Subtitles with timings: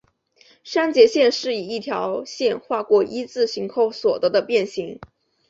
[0.63, 4.99] 删节线是以一条线划过一字形后所得的变型。